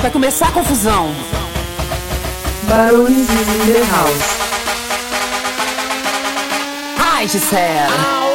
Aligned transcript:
Vai 0.00 0.10
começar 0.10 0.48
a 0.48 0.52
confusão. 0.52 1.12
Barões 2.68 3.28
in 3.28 3.72
the 3.72 3.80
house. 3.90 4.36
Ai, 6.98 7.26
Gisele. 7.26 7.92
Au, 7.92 8.32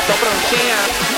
Estou 0.00 0.16
prontinha. 0.16 1.11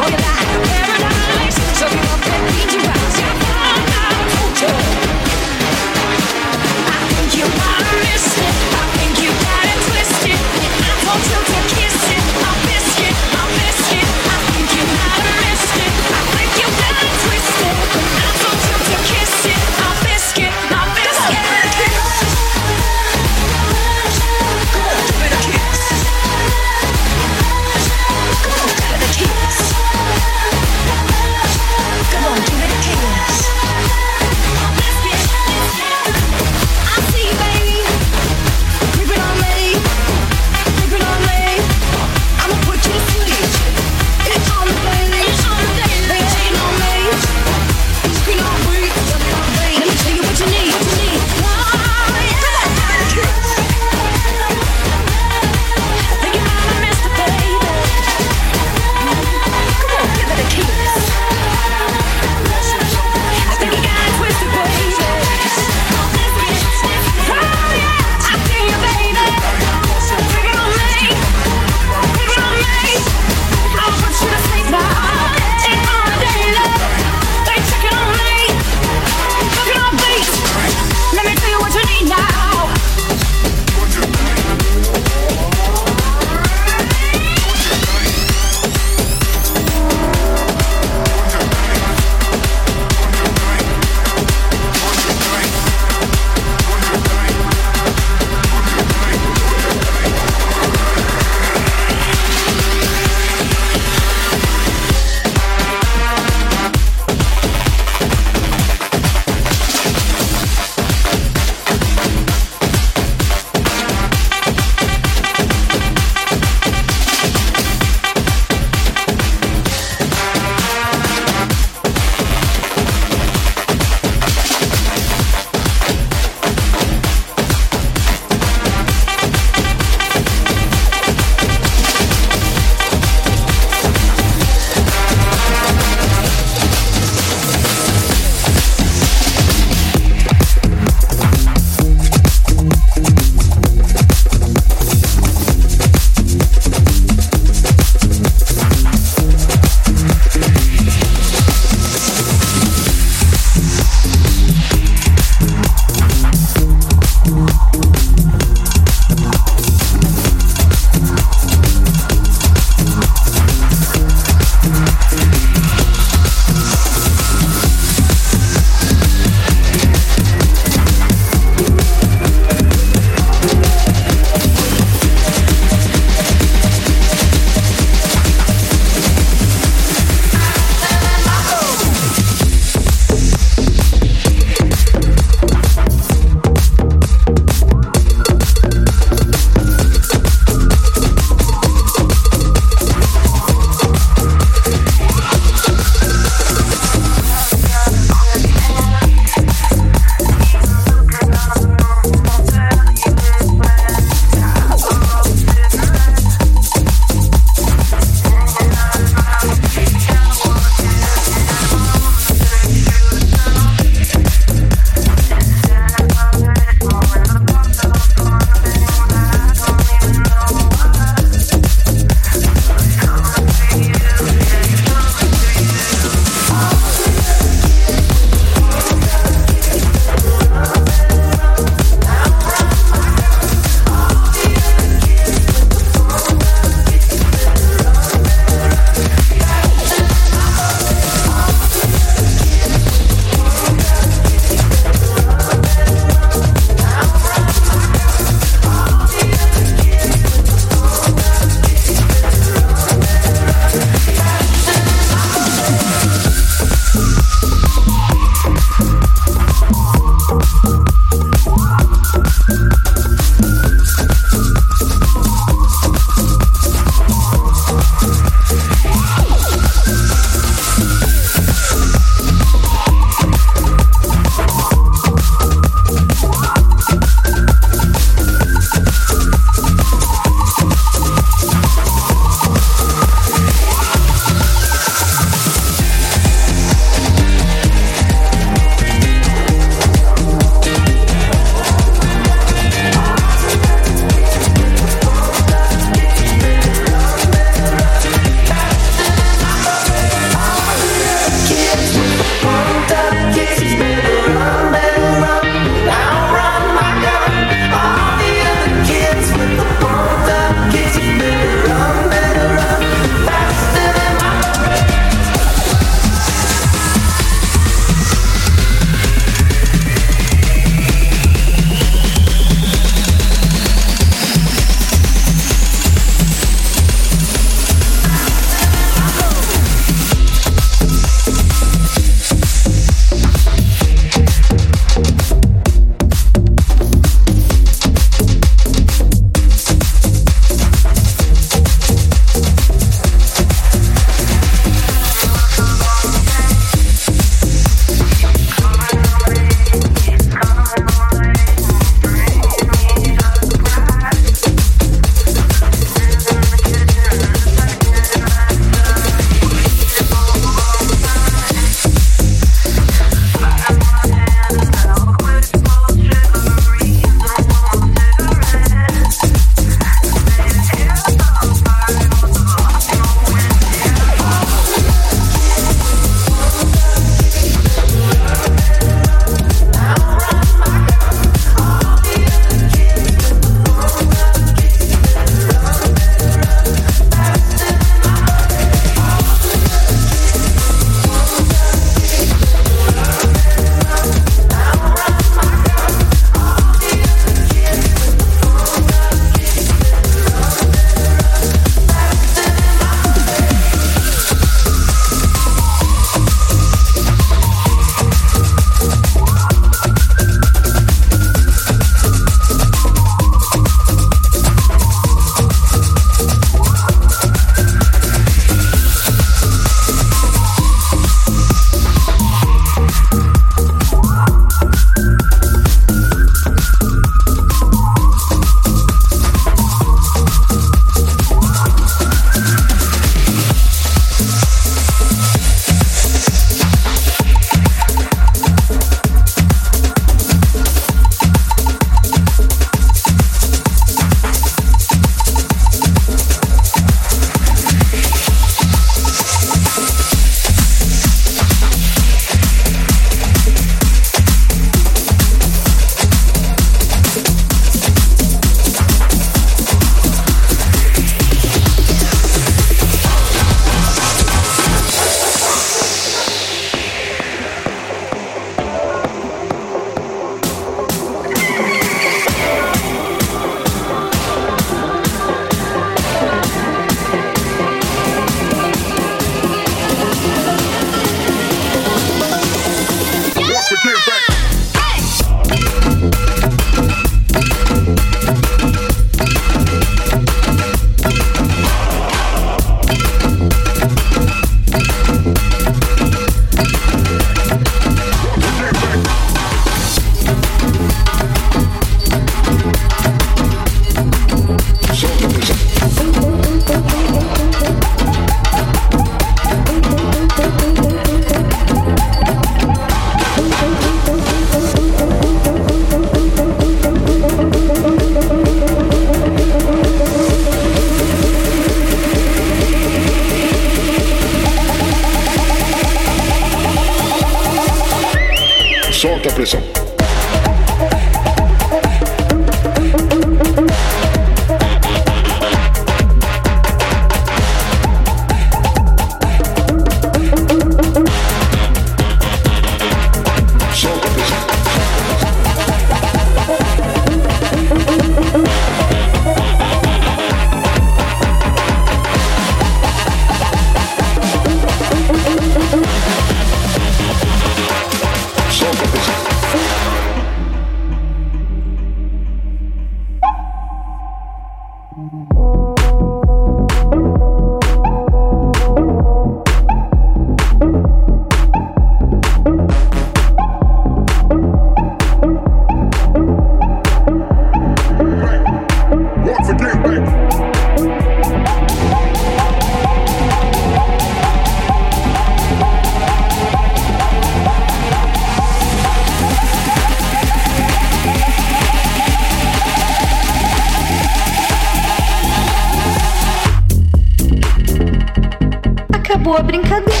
Acabou 599.31 599.37
a 599.37 599.43
brincadeira. 599.43 600.00